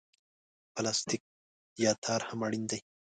پلاستیک 0.73 1.21
یا 1.83 1.91
تار 2.03 2.21
هم 2.29 2.39
اړین 2.45 2.63
دي. 2.71 2.79